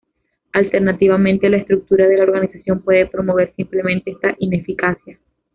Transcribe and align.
Alternativamente, 0.53 1.47
la 1.47 1.57
estructura 1.57 2.07
de 2.07 2.17
la 2.17 2.23
organización 2.23 2.81
puede 2.81 3.05
promover 3.05 3.53
simplemente 3.55 4.09
esta 4.09 4.35
ineficacia. 4.39 5.19